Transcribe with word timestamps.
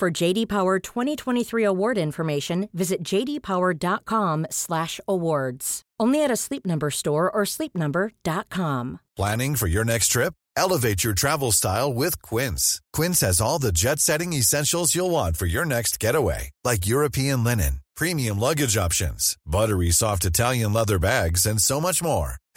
For 0.00 0.10
JD 0.10 0.48
Power 0.48 0.78
2023 0.78 1.62
award 1.62 1.98
information, 1.98 2.70
visit 2.72 3.02
jdpower.com/awards. 3.02 5.82
Only 6.00 6.24
at 6.24 6.30
a 6.30 6.36
Sleep 6.36 6.64
Number 6.64 6.90
store 6.90 7.30
or 7.30 7.42
sleepnumber.com. 7.44 9.00
Planning 9.14 9.56
for 9.56 9.66
your 9.66 9.84
next 9.84 10.08
trip? 10.08 10.32
Elevate 10.56 11.04
your 11.04 11.12
travel 11.12 11.52
style 11.52 11.92
with 11.92 12.22
Quince. 12.22 12.80
Quince 12.94 13.20
has 13.20 13.42
all 13.42 13.58
the 13.58 13.72
jet-setting 13.72 14.32
essentials 14.32 14.94
you'll 14.94 15.10
want 15.10 15.36
for 15.36 15.44
your 15.44 15.66
next 15.66 16.00
getaway, 16.00 16.48
like 16.64 16.86
European 16.86 17.44
linen, 17.44 17.82
premium 17.94 18.40
luggage 18.40 18.78
options, 18.78 19.36
buttery 19.44 19.90
soft 19.90 20.24
Italian 20.24 20.72
leather 20.72 20.98
bags, 20.98 21.44
and 21.44 21.60
so 21.60 21.78
much 21.78 22.02
more. 22.02 22.36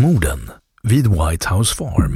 Morden 0.00 0.50
vid 0.82 1.06
White 1.06 1.48
House 1.48 1.74
Farm. 1.74 2.14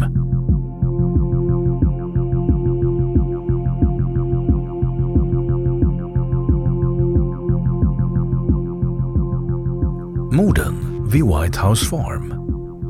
Morden 10.32 11.08
vid 11.10 11.22
White 11.22 11.58
House 11.58 11.86
Farm 11.86 12.34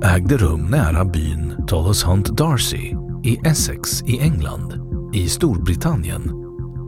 ägde 0.03 0.37
rum 0.37 0.67
nära 0.67 1.05
byn 1.05 1.67
Tullows 1.67 2.05
Hunt 2.05 2.39
Darcy 2.39 2.97
i 3.23 3.39
Essex 3.45 4.03
i 4.03 4.19
England 4.21 4.75
i 5.15 5.29
Storbritannien 5.29 6.31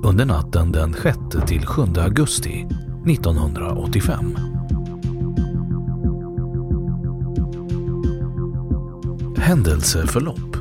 under 0.04 0.24
natten 0.24 0.72
den 0.72 0.92
6 0.92 1.18
till 1.46 1.66
7 1.66 1.82
augusti 1.96 2.66
1985. 3.06 4.55
Händelseförlopp 9.46 10.56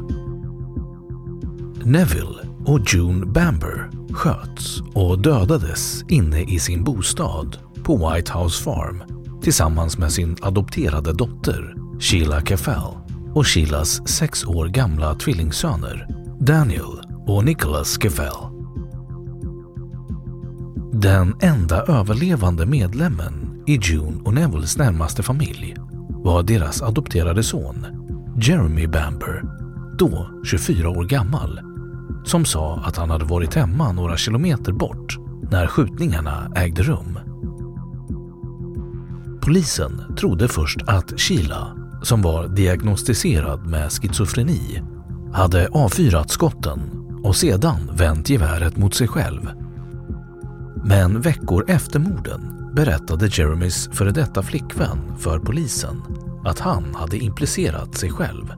Neville 1.83 2.49
och 2.65 2.93
June 2.93 3.25
Bamber 3.25 3.89
sköts 4.11 4.81
och 4.93 5.21
dödades 5.21 6.03
inne 6.09 6.41
i 6.41 6.59
sin 6.59 6.83
bostad 6.83 7.57
på 7.83 7.97
White 7.97 8.37
House 8.37 8.63
Farm 8.63 9.03
tillsammans 9.41 9.97
med 9.97 10.11
sin 10.11 10.37
adopterade 10.41 11.13
dotter 11.13 11.75
Sheila 11.99 12.41
Keffel 12.41 12.83
och 13.33 13.47
Sheilas 13.47 14.07
sex 14.07 14.45
år 14.45 14.67
gamla 14.67 15.15
tvillingsöner 15.15 16.07
Daniel 16.39 17.01
och 17.27 17.45
Nicholas 17.45 18.01
Keffel. 18.01 18.35
Den 20.93 21.35
enda 21.41 21.83
överlevande 21.83 22.65
medlemmen 22.65 23.63
i 23.67 23.79
June 23.81 24.21
och 24.25 24.33
Nevilles 24.33 24.77
närmaste 24.77 25.23
familj 25.23 25.75
var 26.09 26.43
deras 26.43 26.81
adopterade 26.81 27.43
son 27.43 27.94
Jeremy 28.37 28.87
Bamber, 28.87 29.43
då 29.97 30.29
24 30.43 30.89
år 30.89 31.03
gammal, 31.03 31.59
som 32.25 32.45
sa 32.45 32.75
att 32.85 32.97
han 32.97 33.09
hade 33.09 33.25
varit 33.25 33.53
hemma 33.53 33.91
några 33.91 34.17
kilometer 34.17 34.71
bort 34.71 35.17
när 35.51 35.67
skjutningarna 35.67 36.51
ägde 36.55 36.83
rum. 36.83 37.19
Polisen 39.41 40.15
trodde 40.17 40.47
först 40.47 40.81
att 40.87 41.19
Sheila, 41.19 41.77
som 42.03 42.21
var 42.21 42.47
diagnostiserad 42.47 43.65
med 43.65 43.91
schizofreni, 43.91 44.81
hade 45.33 45.67
avfyrat 45.67 46.29
skotten 46.29 46.79
och 47.23 47.35
sedan 47.35 47.89
vänt 47.93 48.29
geväret 48.29 48.77
mot 48.77 48.93
sig 48.93 49.07
själv. 49.07 49.49
Men 50.83 51.21
veckor 51.21 51.65
efter 51.67 51.99
morden 51.99 52.71
berättade 52.73 53.27
Jeremys 53.27 53.89
före 53.93 54.11
detta 54.11 54.43
flickvän 54.43 55.17
för 55.19 55.39
polisen 55.39 56.01
att 56.45 56.59
han 56.59 56.95
hade 56.95 57.17
implicerat 57.17 57.95
sig 57.95 58.11
själv. 58.11 58.53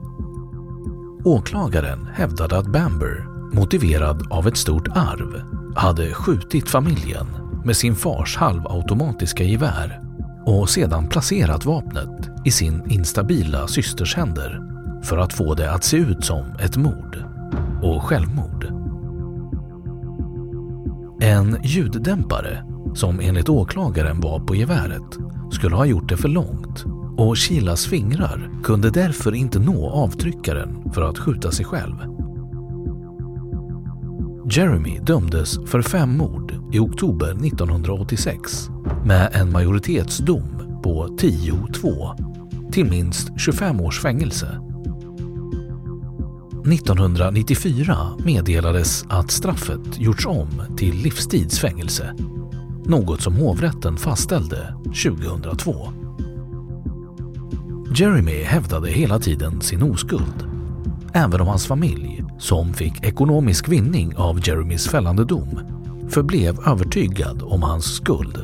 Åklagaren 1.24 2.08
hävdade 2.14 2.58
att 2.58 2.72
Bamber, 2.72 3.26
motiverad 3.52 4.26
av 4.30 4.48
ett 4.48 4.56
stort 4.56 4.88
arv, 4.88 5.42
hade 5.76 6.14
skjutit 6.14 6.68
familjen 6.68 7.26
med 7.64 7.76
sin 7.76 7.94
fars 7.94 8.36
halvautomatiska 8.36 9.44
gevär 9.44 10.00
och 10.46 10.70
sedan 10.70 11.08
placerat 11.08 11.64
vapnet 11.64 12.30
i 12.44 12.50
sin 12.50 12.90
instabila 12.90 13.66
systers 13.66 14.16
händer 14.16 14.60
för 15.02 15.18
att 15.18 15.32
få 15.32 15.54
det 15.54 15.72
att 15.72 15.84
se 15.84 15.96
ut 15.96 16.24
som 16.24 16.44
ett 16.60 16.76
mord 16.76 17.24
och 17.82 18.02
självmord. 18.02 18.64
En 21.20 21.58
ljuddämpare, 21.62 22.64
som 22.94 23.20
enligt 23.20 23.48
åklagaren 23.48 24.20
var 24.20 24.40
på 24.40 24.54
geväret, 24.54 25.18
skulle 25.50 25.76
ha 25.76 25.86
gjort 25.86 26.08
det 26.08 26.16
för 26.16 26.28
långt 26.28 26.84
och 27.18 27.38
Shilas 27.38 27.86
fingrar 27.86 28.50
kunde 28.62 28.90
därför 28.90 29.34
inte 29.34 29.58
nå 29.58 29.90
avtryckaren 29.90 30.92
för 30.92 31.02
att 31.02 31.18
skjuta 31.18 31.50
sig 31.50 31.64
själv. 31.64 31.94
Jeremy 34.50 34.98
dömdes 34.98 35.58
för 35.66 35.82
fem 35.82 36.16
mord 36.16 36.54
i 36.72 36.78
oktober 36.78 37.30
1986 37.46 38.68
med 39.04 39.30
en 39.32 39.52
majoritetsdom 39.52 40.80
på 40.82 41.06
10-2 41.06 42.70
till 42.72 42.90
minst 42.90 43.40
25 43.40 43.80
års 43.80 44.00
fängelse. 44.00 44.60
1994 46.72 47.96
meddelades 48.24 49.04
att 49.08 49.30
straffet 49.30 49.98
gjorts 49.98 50.26
om 50.26 50.48
till 50.76 50.94
livstidsfängelse, 50.94 52.14
något 52.84 53.20
som 53.22 53.36
hovrätten 53.36 53.96
fastställde 53.96 54.74
2002. 54.84 55.97
Jeremy 57.94 58.42
hävdade 58.42 58.90
hela 58.90 59.18
tiden 59.18 59.60
sin 59.60 59.82
oskuld, 59.82 60.48
även 61.12 61.40
om 61.40 61.46
hans 61.46 61.66
familj, 61.66 62.24
som 62.38 62.74
fick 62.74 63.04
ekonomisk 63.04 63.68
vinning 63.68 64.16
av 64.16 64.48
Jeremys 64.48 64.88
fällande 64.88 65.24
dom, 65.24 65.60
förblev 66.10 66.58
övertygad 66.66 67.42
om 67.42 67.62
hans 67.62 67.84
skuld. 67.84 68.38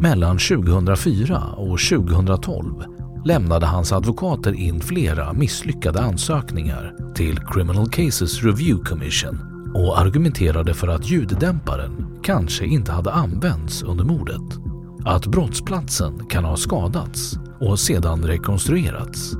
Mellan 0.00 0.38
2004 0.38 1.42
och 1.56 1.78
2012 1.78 2.84
lämnade 3.24 3.66
hans 3.66 3.92
advokater 3.92 4.52
in 4.52 4.80
flera 4.80 5.32
misslyckade 5.32 6.00
ansökningar 6.00 6.94
till 7.14 7.38
Criminal 7.38 7.90
Cases 7.90 8.42
Review 8.42 8.84
Commission 8.84 9.38
och 9.74 10.00
argumenterade 10.00 10.74
för 10.74 10.88
att 10.88 11.10
ljuddämparen 11.10 12.06
kanske 12.22 12.66
inte 12.66 12.92
hade 12.92 13.12
använts 13.12 13.82
under 13.82 14.04
mordet. 14.04 14.67
Att 15.04 15.26
brottsplatsen 15.26 16.26
kan 16.26 16.44
ha 16.44 16.56
skadats 16.56 17.38
och 17.60 17.78
sedan 17.78 18.22
rekonstruerats. 18.22 19.32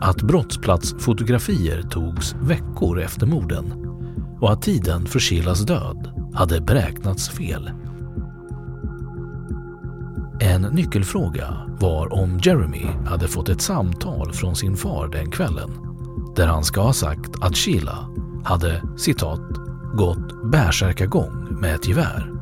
Att 0.00 0.22
brottsplatsfotografier 0.22 1.82
togs 1.82 2.34
veckor 2.42 3.00
efter 3.00 3.26
morden 3.26 3.72
och 4.40 4.52
att 4.52 4.62
tiden 4.62 5.06
för 5.06 5.18
Shilas 5.18 5.60
död 5.60 6.10
hade 6.34 6.60
beräknats 6.60 7.28
fel. 7.28 7.70
En 10.40 10.62
nyckelfråga 10.62 11.54
var 11.80 12.12
om 12.12 12.38
Jeremy 12.42 12.86
hade 13.06 13.28
fått 13.28 13.48
ett 13.48 13.60
samtal 13.60 14.32
från 14.32 14.56
sin 14.56 14.76
far 14.76 15.08
den 15.08 15.30
kvällen 15.30 15.70
där 16.36 16.46
han 16.46 16.64
ska 16.64 16.80
ha 16.80 16.92
sagt 16.92 17.30
att 17.40 17.56
Sheila 17.56 18.08
hade 18.44 18.82
citat 18.96 19.40
gått 19.94 20.50
bärsärkagång 20.52 21.60
med 21.60 21.74
ett 21.74 21.88
gevär. 21.88 22.35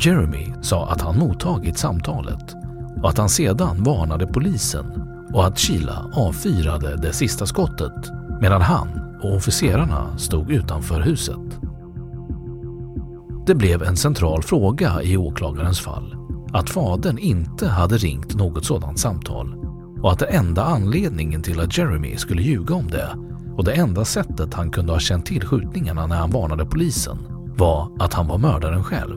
Jeremy 0.00 0.52
sa 0.62 0.88
att 0.88 1.00
han 1.00 1.18
mottagit 1.18 1.78
samtalet 1.78 2.54
och 3.02 3.08
att 3.08 3.18
han 3.18 3.28
sedan 3.28 3.82
varnade 3.82 4.26
polisen 4.26 4.86
och 5.34 5.46
att 5.46 5.58
Sheila 5.58 6.10
avfyrade 6.14 6.96
det 6.96 7.12
sista 7.12 7.46
skottet 7.46 8.10
medan 8.40 8.62
han 8.62 8.88
och 9.22 9.36
officerarna 9.36 10.18
stod 10.18 10.50
utanför 10.50 11.00
huset. 11.00 11.60
Det 13.46 13.54
blev 13.54 13.82
en 13.82 13.96
central 13.96 14.42
fråga 14.42 15.02
i 15.02 15.16
åklagarens 15.16 15.80
fall 15.80 16.16
att 16.52 16.70
fadern 16.70 17.18
inte 17.18 17.68
hade 17.68 17.96
ringt 17.96 18.34
något 18.34 18.64
sådant 18.64 18.98
samtal 18.98 19.54
och 20.02 20.12
att 20.12 20.18
den 20.18 20.28
enda 20.28 20.64
anledningen 20.64 21.42
till 21.42 21.60
att 21.60 21.78
Jeremy 21.78 22.16
skulle 22.16 22.42
ljuga 22.42 22.74
om 22.74 22.90
det 22.90 23.16
och 23.56 23.64
det 23.64 23.72
enda 23.72 24.04
sättet 24.04 24.54
han 24.54 24.70
kunde 24.70 24.92
ha 24.92 25.00
känt 25.00 25.26
till 25.26 25.46
skjutningarna 25.46 26.06
när 26.06 26.16
han 26.16 26.30
varnade 26.30 26.66
polisen 26.66 27.18
var 27.56 27.88
att 27.98 28.14
han 28.14 28.28
var 28.28 28.38
mördaren 28.38 28.84
själv. 28.84 29.16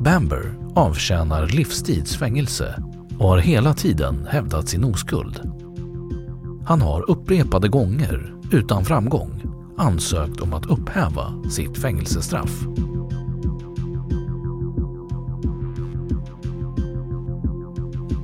Bamber 0.00 0.54
avtjänar 0.74 1.46
livstidsfängelse 1.46 2.82
och 3.18 3.28
har 3.28 3.38
hela 3.38 3.74
tiden 3.74 4.26
hävdat 4.30 4.68
sin 4.68 4.84
oskuld. 4.84 5.40
Han 6.64 6.80
har 6.80 7.10
upprepade 7.10 7.68
gånger, 7.68 8.34
utan 8.52 8.84
framgång, 8.84 9.42
ansökt 9.76 10.40
om 10.40 10.52
att 10.52 10.66
upphäva 10.66 11.42
sitt 11.50 11.78
fängelsestraff. 11.78 12.62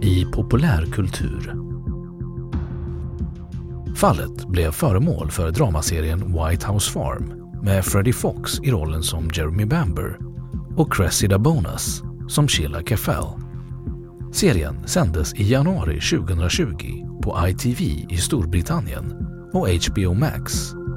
I 0.02 0.24
populärkultur 0.24 1.54
Fallet 3.96 4.48
blev 4.48 4.70
föremål 4.70 5.30
för 5.30 5.50
dramaserien 5.50 6.20
White 6.20 6.72
House 6.72 6.92
Farm 6.92 7.32
med 7.62 7.84
Freddie 7.84 8.12
Fox 8.12 8.60
i 8.62 8.70
rollen 8.70 9.02
som 9.02 9.30
Jeremy 9.34 9.64
Bamber 9.64 10.25
och 10.76 10.92
Cressida 10.92 11.38
Bonus 11.38 12.02
som 12.28 12.48
Sheila 12.48 12.82
Keffel. 12.82 13.24
Serien 14.32 14.88
sändes 14.88 15.34
i 15.34 15.42
januari 15.42 16.00
2020 16.00 17.06
på 17.22 17.48
ITV 17.48 17.80
i 18.10 18.16
Storbritannien 18.16 19.12
och 19.52 19.68
HBO 19.68 20.14
Max 20.14 20.52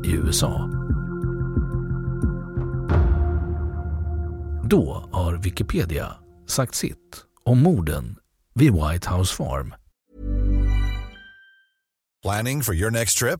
i 0.06 0.12
USA. 0.12 0.70
Då 4.70 5.10
har 5.12 5.38
Wikipedia 5.38 6.08
sagt 6.48 6.76
sitt 6.76 7.24
om 7.44 7.64
morden 7.64 8.16
vid 8.56 8.74
White 8.74 9.10
House 9.10 9.36
Farm. 9.36 9.74
Planning 12.24 12.64
for 12.64 12.76
your 12.76 12.92
next 12.92 13.18
trip? 13.18 13.40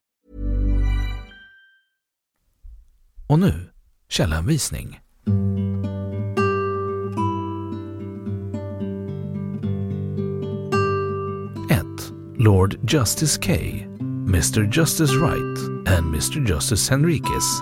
Och 3.31 3.39
nu 3.39 3.53
källhänvisning. 4.09 4.99
1. 11.69 11.85
Lord 12.37 12.93
Justice 12.93 13.41
K, 13.41 13.53
Mr 14.27 14.77
Justice 14.77 15.13
Wright 15.13 15.59
and 15.87 16.15
Mr 16.15 16.47
Justice 16.49 16.93
Henriques, 16.93 17.61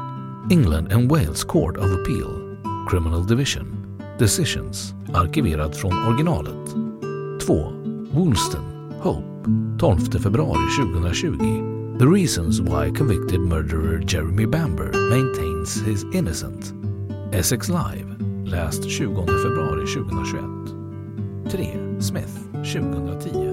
England 0.52 0.94
and 0.94 1.12
Wales 1.12 1.44
Court 1.44 1.78
of 1.78 1.92
Appeal, 1.92 2.58
Criminal 2.90 3.28
Division. 3.28 3.98
Decisions, 4.20 4.94
arkiverad 5.14 5.76
från 5.76 6.08
originalet. 6.08 6.68
2. 7.48 7.54
Woolston, 8.14 8.92
Hope, 9.02 9.46
12 9.80 10.00
februari 10.20 10.88
2020. 10.94 11.79
The 12.00 12.08
reasons 12.08 12.62
why 12.62 12.92
convicted 12.92 13.42
murderer 13.42 14.00
Jeremy 14.00 14.46
Bamber 14.46 14.90
maintains 15.10 15.82
his 15.82 16.06
innocence. 16.14 16.72
Essex 17.34 17.68
Live, 17.68 18.08
läst 18.46 18.84
20 18.84 19.26
februari 19.26 19.86
2021. 19.86 21.50
3. 21.50 22.00
Smith, 22.00 22.48
2010. 22.64 23.49